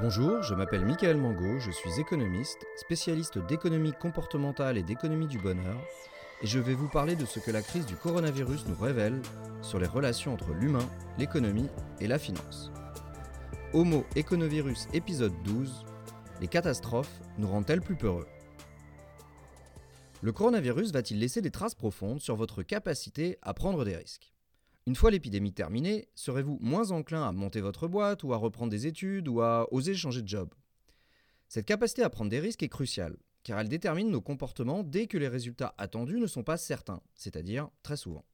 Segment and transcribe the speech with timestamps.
[0.00, 5.76] Bonjour, je m'appelle Michael Mango, je suis économiste, spécialiste d'économie comportementale et d'économie du bonheur,
[6.40, 9.20] et je vais vous parler de ce que la crise du coronavirus nous révèle
[9.60, 10.88] sur les relations entre l'humain,
[11.18, 12.70] l'économie et la finance.
[13.72, 15.84] Homo Econovirus épisode 12
[16.40, 18.28] Les catastrophes nous rendent-elles plus peureux?
[20.22, 24.32] Le coronavirus va-t-il laisser des traces profondes sur votre capacité à prendre des risques?
[24.88, 28.86] Une fois l'épidémie terminée, serez-vous moins enclin à monter votre boîte ou à reprendre des
[28.86, 30.54] études ou à oser changer de job?
[31.46, 35.18] Cette capacité à prendre des risques est cruciale, car elle détermine nos comportements dès que
[35.18, 38.24] les résultats attendus ne sont pas certains, c'est-à-dire très souvent.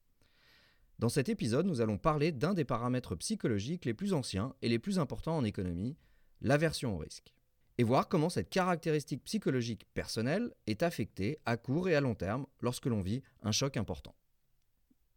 [1.01, 4.79] Dans cet épisode, nous allons parler d'un des paramètres psychologiques les plus anciens et les
[4.79, 5.97] plus importants en économie,
[6.41, 7.35] l'aversion au risque.
[7.79, 12.47] Et voir comment cette caractéristique psychologique personnelle est affectée à court et à long terme
[12.61, 14.15] lorsque l'on vit un choc important.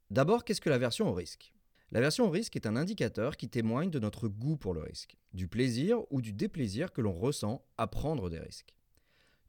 [0.10, 1.54] D'abord, qu'est-ce que l'aversion au risque?
[1.92, 5.48] L'aversion au risque est un indicateur qui témoigne de notre goût pour le risque, du
[5.48, 8.74] plaisir ou du déplaisir que l'on ressent à prendre des risques.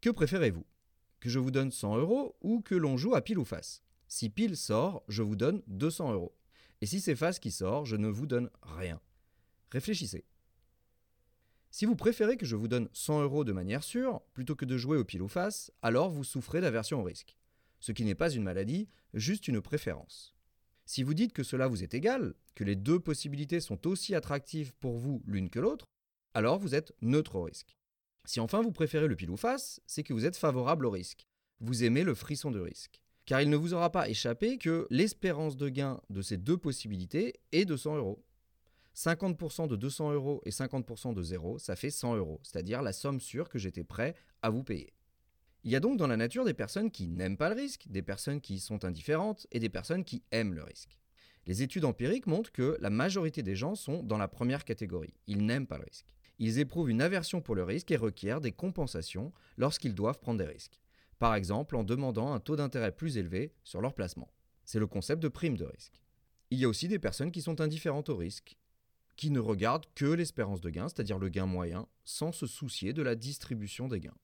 [0.01, 0.65] Que préférez-vous?
[1.21, 3.83] Que je vous donne 100 euros ou que l'on joue à pile ou face?
[4.09, 6.37] Si pile sort, je vous donne 200 euros.
[6.81, 9.01] Et si c'est face qui sort, je ne vous donne rien.
[9.71, 10.25] Réfléchissez.
[11.71, 14.79] Si vous préférez que je vous donne 100 euros de manière sûre, plutôt que de
[14.79, 17.37] jouer au pile ou face, alors vous souffrez d'aversion au risque.
[17.81, 20.38] Ce qui n'est pas une maladie, juste une préférence.
[20.89, 24.73] Si vous dites que cela vous est égal, que les deux possibilités sont aussi attractives
[24.81, 25.85] pour vous l'une que l'autre,
[26.33, 27.77] alors vous êtes neutre au risque.
[28.25, 31.27] Si enfin vous préférez le pile ou face, c'est que vous êtes favorable au risque.
[31.61, 33.03] Vous aimez le frisson de risque.
[33.27, 37.35] Car il ne vous aura pas échappé que l'espérance de gain de ces deux possibilités
[37.53, 38.25] est de 100 euros.
[38.97, 43.21] 50% de 200 euros et 50% de 0, ça fait 100 euros, c'est-à-dire la somme
[43.21, 44.95] sûre que j'étais prêt à vous payer.
[45.65, 48.03] Il y a donc dans la nature des personnes qui n'aiment pas le risque, des
[48.03, 50.97] personnes qui sont indifférentes et des personnes qui aiment le risque.
[51.47, 55.15] Les études empiriques montrent que la majorité des gens sont dans la première catégorie.
[55.27, 56.15] Ils n'aiment pas le risque.
[56.39, 60.51] Ils éprouvent une aversion pour le risque et requièrent des compensations lorsqu'ils doivent prendre des
[60.51, 60.81] risques.
[61.19, 64.31] Par exemple en demandant un taux d'intérêt plus élevé sur leur placement.
[64.65, 66.01] C'est le concept de prime de risque.
[66.51, 68.57] Il y a aussi des personnes qui sont indifférentes au risque,
[69.17, 73.03] qui ne regardent que l'espérance de gain, c'est-à-dire le gain moyen, sans se soucier de
[73.03, 74.15] la distribution des gains.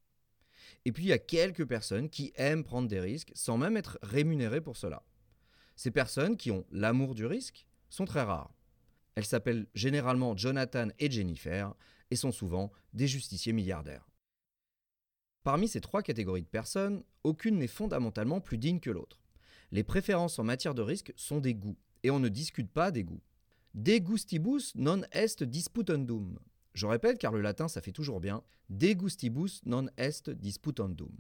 [0.85, 3.99] Et puis il y a quelques personnes qui aiment prendre des risques sans même être
[4.03, 5.03] rémunérées pour cela.
[5.77, 8.55] Ces personnes qui ont l'amour du risque sont très rares.
[9.15, 11.75] Elles s'appellent généralement Jonathan et Jennifer
[12.11, 14.09] et sont souvent des justiciers milliardaires.
[15.43, 19.21] Parmi ces trois catégories de personnes, aucune n'est fondamentalement plus digne que l'autre.
[19.73, 23.05] Les préférences en matière de risque sont des goûts, et on ne discute pas des
[23.05, 23.23] goûts.
[23.75, 26.39] De gustibus non est disputandum.
[26.75, 28.43] Je répète car le latin ça fait toujours bien.
[28.69, 31.17] De gustibus non est disputandum.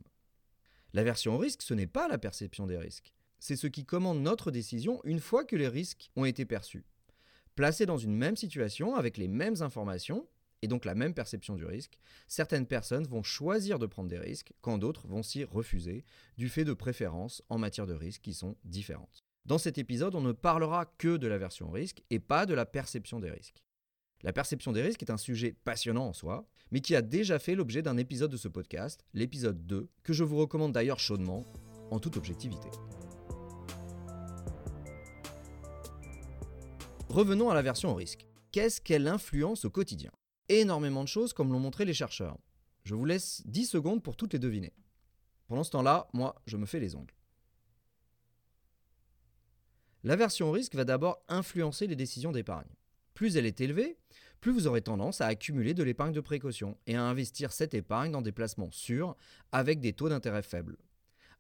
[0.93, 3.13] L'aversion au risque, ce n'est pas la perception des risques.
[3.41, 6.85] C'est ce qui commande notre décision une fois que les risques ont été perçus.
[7.55, 10.27] Placés dans une même situation, avec les mêmes informations,
[10.63, 14.53] et donc la même perception du risque, certaines personnes vont choisir de prendre des risques
[14.61, 16.05] quand d'autres vont s'y refuser,
[16.39, 19.25] du fait de préférences en matière de risque qui sont différentes.
[19.45, 22.65] Dans cet épisode, on ne parlera que de l'aversion au risque et pas de la
[22.65, 23.63] perception des risques.
[24.25, 27.55] La perception des risques est un sujet passionnant en soi, mais qui a déjà fait
[27.55, 31.45] l'objet d'un épisode de ce podcast, l'épisode 2, que je vous recommande d'ailleurs chaudement,
[31.91, 32.71] en toute objectivité.
[37.11, 38.27] Revenons à la version au risque.
[38.51, 40.11] Qu'est-ce qu'elle influence au quotidien?
[40.49, 42.39] Énormément de choses comme l'ont montré les chercheurs.
[42.85, 44.73] Je vous laisse 10 secondes pour toutes les deviner.
[45.49, 47.15] Pendant ce temps-là, moi, je me fais les ongles.
[50.03, 52.75] L'aversion au risque va d'abord influencer les décisions d'épargne.
[53.15, 53.97] Plus elle est élevée,
[54.41, 58.13] plus vous aurez tendance à accumuler de l'épargne de précaution et à investir cette épargne
[58.13, 59.17] dans des placements sûrs
[59.53, 60.77] avec des taux d'intérêt faibles.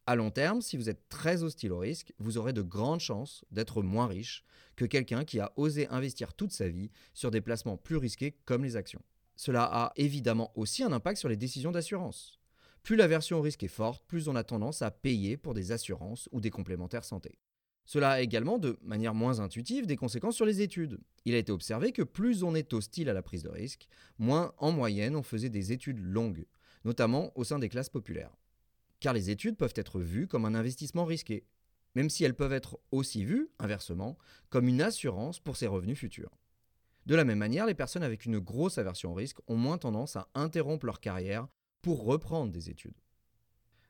[0.06, 3.44] À long terme, si vous êtes très hostile au risque, vous aurez de grandes chances
[3.50, 4.44] d'être moins riche
[4.76, 8.64] que quelqu'un qui a osé investir toute sa vie sur des placements plus risqués comme
[8.64, 9.02] les actions.
[9.34, 12.38] Cela a évidemment aussi un impact sur les décisions d'assurance.
[12.82, 16.28] Plus l'aversion au risque est forte, plus on a tendance à payer pour des assurances
[16.32, 17.38] ou des complémentaires santé.
[17.84, 20.98] Cela a également, de manière moins intuitive, des conséquences sur les études.
[21.24, 23.88] Il a été observé que plus on est hostile à la prise de risque,
[24.18, 26.46] moins en moyenne on faisait des études longues,
[26.84, 28.36] notamment au sein des classes populaires.
[29.00, 31.44] Car les études peuvent être vues comme un investissement risqué,
[31.94, 34.16] même si elles peuvent être aussi vues, inversement,
[34.48, 36.38] comme une assurance pour ses revenus futurs.
[37.06, 40.16] De la même manière, les personnes avec une grosse aversion au risque ont moins tendance
[40.16, 41.48] à interrompre leur carrière
[41.82, 42.96] pour reprendre des études.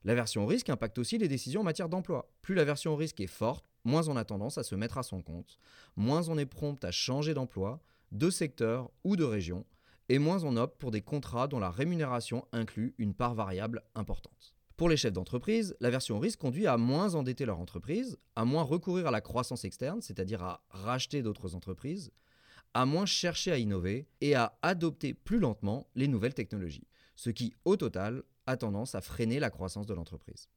[0.02, 2.28] L'aversion au risque impacte aussi les décisions en matière d'emploi.
[2.42, 5.22] Plus l'aversion au risque est forte, moins on a tendance à se mettre à son
[5.22, 5.58] compte,
[5.96, 7.80] moins on est prompt à changer d'emploi,
[8.12, 9.64] de secteur ou de région,
[10.08, 14.54] et moins on opte pour des contrats dont la rémunération inclut une part variable importante.
[14.76, 18.64] Pour les chefs d'entreprise, l'aversion au risque conduit à moins endetter leur entreprise, à moins
[18.64, 22.10] recourir à la croissance externe, c'est-à-dire à racheter d'autres entreprises,
[22.74, 27.54] à moins chercher à innover et à adopter plus lentement les nouvelles technologies, ce qui,
[27.64, 30.48] au total, a tendance à freiner la croissance de l'entreprise.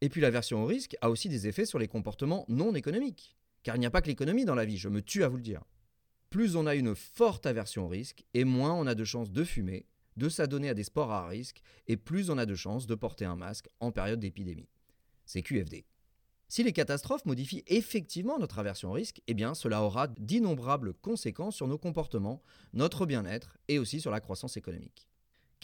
[0.00, 3.76] Et puis l'aversion au risque a aussi des effets sur les comportements non économiques, car
[3.76, 5.42] il n'y a pas que l'économie dans la vie, je me tue à vous le
[5.42, 5.64] dire.
[6.30, 9.44] Plus on a une forte aversion au risque, et moins on a de chances de
[9.44, 12.94] fumer, de s'adonner à des sports à risque, et plus on a de chances de
[12.94, 14.68] porter un masque en période d'épidémie.
[15.24, 15.86] C'est QFD.
[16.48, 21.56] Si les catastrophes modifient effectivement notre aversion au risque, eh bien cela aura d'innombrables conséquences
[21.56, 22.42] sur nos comportements,
[22.72, 25.08] notre bien-être et aussi sur la croissance économique.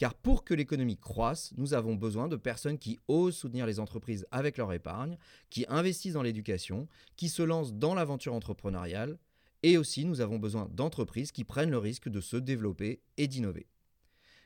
[0.03, 4.27] Car pour que l'économie croisse, nous avons besoin de personnes qui osent soutenir les entreprises
[4.31, 5.17] avec leur épargne,
[5.49, 9.17] qui investissent dans l'éducation, qui se lancent dans l'aventure entrepreneuriale,
[9.61, 13.65] et aussi nous avons besoin d'entreprises qui prennent le risque de se développer et d'innover.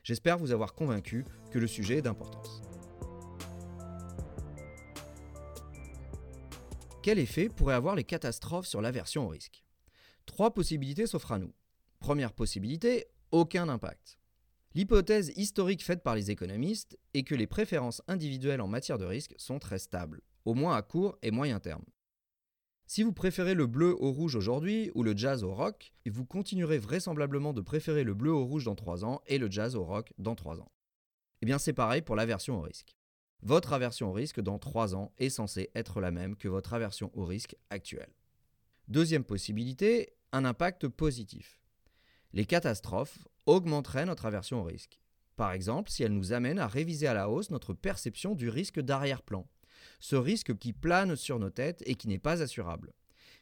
[0.04, 2.62] J'espère vous avoir convaincu que le sujet est d'importance.
[7.02, 9.64] Quel effet pourraient avoir les catastrophes sur l'aversion au risque?
[10.24, 11.52] Trois possibilités s'offrent à nous.
[11.98, 14.20] Première possibilité, aucun impact.
[14.74, 19.34] L'hypothèse historique faite par les économistes est que les préférences individuelles en matière de risque
[19.38, 21.84] sont très stables, au moins à court et moyen terme.
[22.86, 26.78] Si vous préférez le bleu au rouge aujourd'hui ou le jazz au rock, vous continuerez
[26.78, 30.14] vraisemblablement de préférer le bleu au rouge dans 3 ans et le jazz au rock
[30.16, 30.72] dans 3 ans.
[31.42, 32.96] Eh bien c'est pareil pour l'aversion au risque.
[33.42, 37.10] Votre aversion au risque dans 3 ans est censée être la même que votre aversion
[37.12, 38.14] au risque actuelle.
[38.88, 41.60] Deuxième possibilité, un impact positif.
[42.32, 43.18] Les catastrophes
[43.48, 45.00] augmenteraient notre aversion au risque.
[45.34, 48.78] Par exemple, si elles nous amènent à réviser à la hausse notre perception du risque
[48.78, 49.48] d'arrière-plan,
[50.00, 52.92] ce risque qui plane sur nos têtes et qui n'est pas assurable.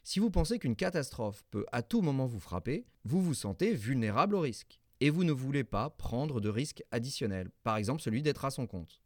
[0.03, 4.35] Si vous pensez qu'une catastrophe peut à tout moment vous frapper, vous vous sentez vulnérable
[4.35, 8.45] au risque et vous ne voulez pas prendre de risques additionnels, par exemple celui d'être
[8.45, 9.01] à son compte.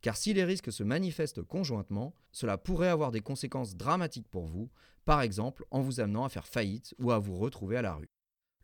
[0.00, 4.68] Car si les risques se manifestent conjointement, cela pourrait avoir des conséquences dramatiques pour vous,
[5.04, 8.10] par exemple en vous amenant à faire faillite ou à vous retrouver à la rue.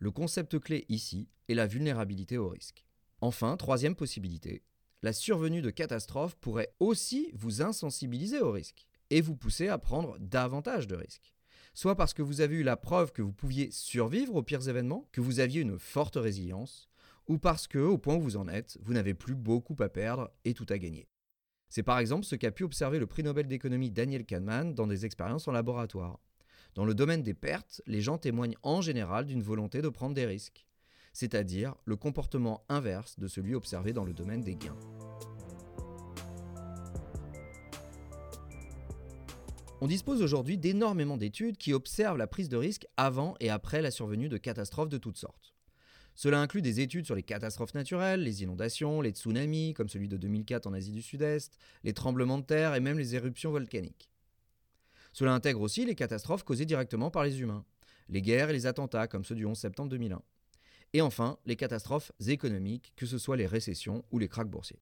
[0.01, 2.87] Le concept clé ici est la vulnérabilité au risque.
[3.21, 4.63] Enfin, troisième possibilité,
[5.03, 10.17] la survenue de catastrophes pourrait aussi vous insensibiliser au risque et vous pousser à prendre
[10.17, 11.35] davantage de risques.
[11.75, 15.07] Soit parce que vous avez eu la preuve que vous pouviez survivre aux pires événements,
[15.11, 16.89] que vous aviez une forte résilience,
[17.27, 20.31] ou parce que, au point où vous en êtes, vous n'avez plus beaucoup à perdre
[20.45, 21.09] et tout à gagner.
[21.69, 25.05] C'est par exemple ce qu'a pu observer le prix Nobel d'économie Daniel Kahneman dans des
[25.05, 26.19] expériences en laboratoire.
[26.73, 30.25] Dans le domaine des pertes, les gens témoignent en général d'une volonté de prendre des
[30.25, 30.65] risques,
[31.11, 34.77] c'est-à-dire le comportement inverse de celui observé dans le domaine des gains.
[39.81, 43.91] On dispose aujourd'hui d'énormément d'études qui observent la prise de risque avant et après la
[43.91, 45.53] survenue de catastrophes de toutes sortes.
[46.15, 50.17] Cela inclut des études sur les catastrophes naturelles, les inondations, les tsunamis, comme celui de
[50.17, 54.10] 2004 en Asie du Sud-Est, les tremblements de terre et même les éruptions volcaniques.
[55.13, 57.65] Cela intègre aussi les catastrophes causées directement par les humains,
[58.09, 60.21] les guerres et les attentats comme ceux du 11 septembre 2001.
[60.93, 64.81] Et enfin, les catastrophes économiques, que ce soit les récessions ou les krachs boursiers.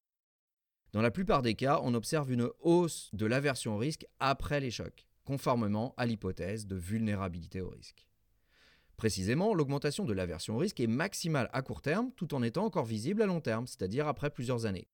[0.92, 4.72] Dans la plupart des cas, on observe une hausse de l'aversion au risque après les
[4.72, 8.06] chocs, conformément à l'hypothèse de vulnérabilité au risque.
[8.96, 12.84] Précisément, l'augmentation de l'aversion au risque est maximale à court terme tout en étant encore
[12.84, 14.88] visible à long terme, c'est-à-dire après plusieurs années.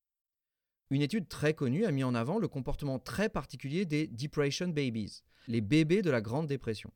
[0.90, 5.24] Une étude très connue a mis en avant le comportement très particulier des Depression Babies,
[5.48, 6.92] les bébés de la Grande Dépression.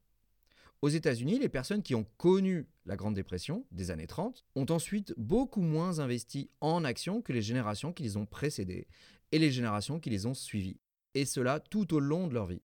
[0.81, 5.12] Aux États-Unis, les personnes qui ont connu la Grande Dépression des années 30 ont ensuite
[5.17, 8.86] beaucoup moins investi en actions que les générations qui les ont précédées
[9.32, 10.79] et les générations qui les ont suivies,
[11.15, 12.62] et cela tout au long de leur vie.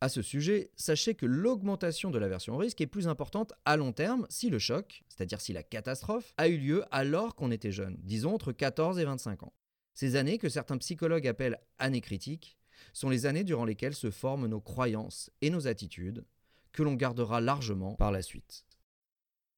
[0.00, 3.92] À ce sujet, sachez que l'augmentation de l'aversion au risque est plus importante à long
[3.92, 7.96] terme si le choc, c'est-à-dire si la catastrophe, a eu lieu alors qu'on était jeune,
[8.04, 9.52] disons entre 14 et 25 ans.
[9.98, 12.56] Ces années que certains psychologues appellent années critiques
[12.92, 16.24] sont les années durant lesquelles se forment nos croyances et nos attitudes,
[16.70, 18.64] que l'on gardera largement par la suite.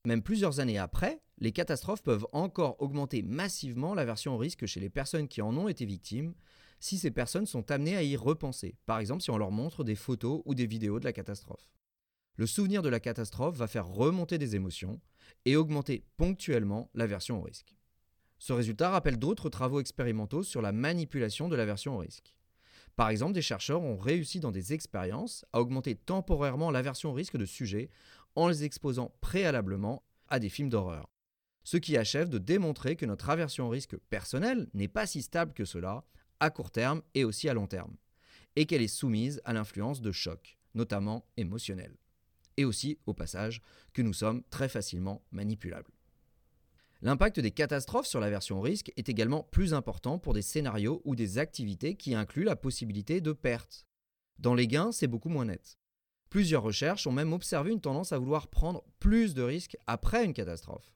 [0.07, 4.89] Même plusieurs années après, les catastrophes peuvent encore augmenter massivement l'aversion au risque chez les
[4.89, 6.33] personnes qui en ont été victimes,
[6.79, 9.95] si ces personnes sont amenées à y repenser, par exemple si on leur montre des
[9.95, 11.69] photos ou des vidéos de la catastrophe.
[12.37, 15.03] Le souvenir de la catastrophe va faire remonter des émotions
[15.45, 17.77] et augmenter ponctuellement l'aversion au risque.
[18.41, 22.35] Ce résultat rappelle d'autres travaux expérimentaux sur la manipulation de l'aversion au risque.
[22.97, 27.37] Par exemple, des chercheurs ont réussi dans des expériences à augmenter temporairement l'aversion au risque
[27.37, 27.91] de sujets
[28.37, 31.11] en les exposant préalablement à des films d'horreur.
[31.65, 35.53] Ce qui achève de démontrer que notre aversion au risque personnel n'est pas si stable
[35.53, 36.05] que cela
[36.41, 37.95] à court terme et aussi à long terme,
[38.57, 41.99] et qu'elle est soumise à l'influence de chocs, notamment émotionnels,
[42.57, 43.61] et aussi, au passage,
[43.93, 45.93] que nous sommes très facilement manipulables.
[47.03, 51.17] L'impact des catastrophes sur l'aversion au risque est également plus important pour des scénarios ou
[51.17, 53.87] des activités qui incluent la possibilité de perte.
[54.39, 55.79] Dans les gains, c'est beaucoup moins net.
[56.29, 60.35] Plusieurs recherches ont même observé une tendance à vouloir prendre plus de risques après une
[60.35, 60.93] catastrophe,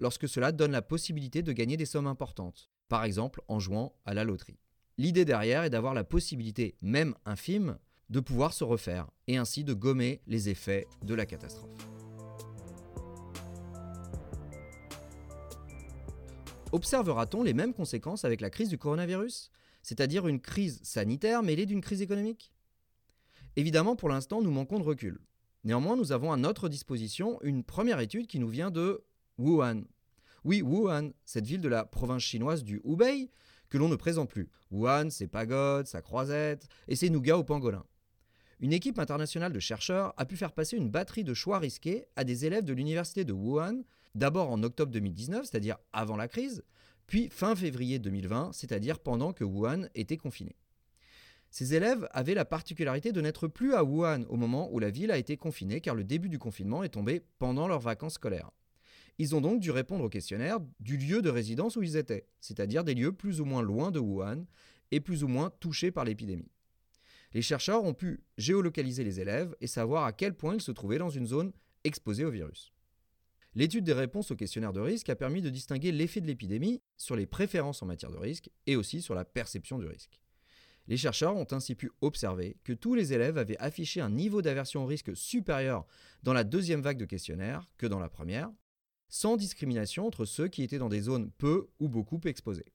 [0.00, 4.12] lorsque cela donne la possibilité de gagner des sommes importantes, par exemple en jouant à
[4.12, 4.58] la loterie.
[4.98, 7.78] L'idée derrière est d'avoir la possibilité, même infime,
[8.10, 11.93] de pouvoir se refaire et ainsi de gommer les effets de la catastrophe.
[16.74, 19.52] Observera-t-on les mêmes conséquences avec la crise du coronavirus?
[19.84, 22.52] C'est-à-dire une crise sanitaire mêlée d'une crise économique?
[23.54, 25.20] Évidemment, pour l'instant, nous manquons de recul.
[25.62, 29.04] Néanmoins, nous avons à notre disposition une première étude qui nous vient de
[29.38, 29.84] Wuhan.
[30.42, 33.30] Oui, Wuhan, cette ville de la province chinoise du Hubei,
[33.68, 34.48] que l'on ne présente plus.
[34.72, 37.84] Wuhan, c'est pagode, sa croisette, et ses nougats au pangolin.
[38.58, 42.24] Une équipe internationale de chercheurs a pu faire passer une batterie de choix risqués à
[42.24, 46.62] des élèves de l'université de Wuhan, d'abord en octobre 2019, c'est-à-dire avant la crise,
[47.06, 50.56] puis fin février 2020, c'est-à-dire pendant que Wuhan était confiné.
[51.50, 55.12] Ces élèves avaient la particularité de n'être plus à Wuhan au moment où la ville
[55.12, 58.50] a été confinée car le début du confinement est tombé pendant leurs vacances scolaires.
[59.18, 62.82] Ils ont donc dû répondre au questionnaire du lieu de résidence où ils étaient, c'est-à-dire
[62.82, 64.46] des lieux plus ou moins loin de Wuhan
[64.90, 66.50] et plus ou moins touchés par l'épidémie.
[67.32, 70.98] Les chercheurs ont pu géolocaliser les élèves et savoir à quel point ils se trouvaient
[70.98, 71.52] dans une zone
[71.84, 72.73] exposée au virus.
[73.56, 77.14] L'étude des réponses au questionnaire de risque a permis de distinguer l'effet de l'épidémie sur
[77.14, 80.20] les préférences en matière de risque et aussi sur la perception du risque.
[80.88, 84.82] Les chercheurs ont ainsi pu observer que tous les élèves avaient affiché un niveau d'aversion
[84.82, 85.86] au risque supérieur
[86.24, 88.50] dans la deuxième vague de questionnaire que dans la première,
[89.08, 92.72] sans discrimination entre ceux qui étaient dans des zones peu ou beaucoup exposées.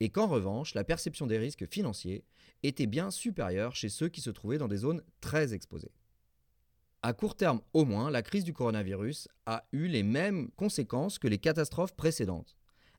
[0.00, 2.24] Et qu'en revanche, la perception des risques financiers
[2.62, 5.92] était bien supérieure chez ceux qui se trouvaient dans des zones très exposées.
[7.02, 11.28] À court terme au moins, la crise du coronavirus a eu les mêmes conséquences que
[11.28, 12.58] les catastrophes précédentes.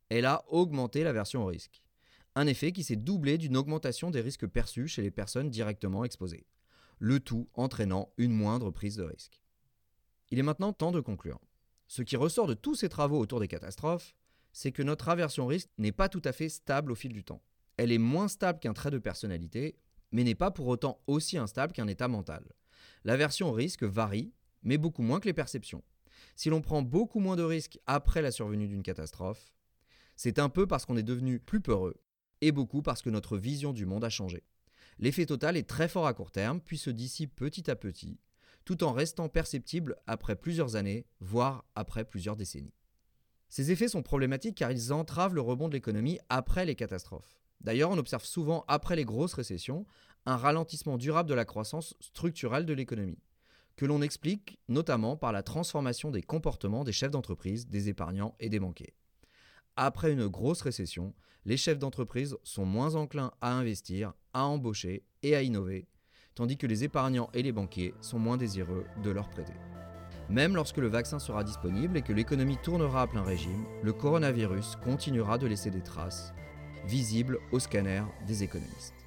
[0.10, 1.84] Elle a augmenté l'aversion au risque.
[2.34, 6.48] Un effet qui s'est doublé d'une augmentation des risques perçus chez les personnes directement exposées.
[6.98, 9.44] Le tout entraînant une moindre prise de risque.
[10.32, 11.40] Il est maintenant temps de conclure.
[11.88, 14.16] Ce qui ressort de tous ces travaux autour des catastrophes,
[14.52, 17.24] c'est que notre aversion au risque n'est pas tout à fait stable au fil du
[17.24, 17.44] temps.
[17.78, 19.76] Elle est moins stable qu'un trait de personnalité,
[20.12, 22.44] mais n'est pas pour autant aussi instable qu'un état mental.
[23.04, 24.34] L'aversion au risque varie,
[24.64, 25.84] mais beaucoup moins que les perceptions.
[26.36, 29.52] Si l'on prend beaucoup moins de risques après la survenue d'une catastrophe,
[30.16, 32.02] c'est un peu parce qu'on est devenu plus peureux,
[32.42, 34.44] et beaucoup parce que notre vision du monde a changé.
[35.00, 38.20] L'effet total est très fort à court terme, puis se dissipe petit à petit,
[38.66, 42.76] tout en restant perceptible après plusieurs années, voire après plusieurs décennies.
[43.50, 47.41] Ces effets sont problématiques car ils entravent le rebond de l'économie après les catastrophes.
[47.64, 49.86] D'ailleurs, on observe souvent après les grosses récessions
[50.26, 53.22] un ralentissement durable de la croissance structurelle de l'économie,
[53.76, 58.50] que l'on explique notamment par la transformation des comportements des chefs d'entreprise, des épargnants et
[58.50, 58.94] des banquiers.
[59.76, 61.14] Après une grosse récession,
[61.46, 65.88] les chefs d'entreprise sont moins enclins à investir, à embaucher et à innover,
[66.36, 69.54] tandis que les épargnants et les banquiers sont moins désireux de leur prêter.
[70.30, 74.78] Même lorsque le vaccin sera disponible et que l'économie tournera à plein régime, le coronavirus
[74.84, 76.34] continuera de laisser des traces,
[76.86, 79.01] visibles au scanner des économistes.